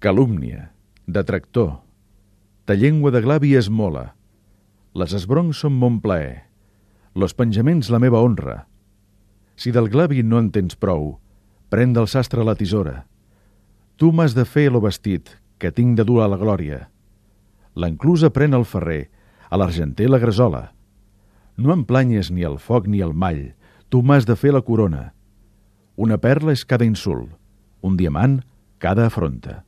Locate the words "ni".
22.32-22.48, 22.88-23.04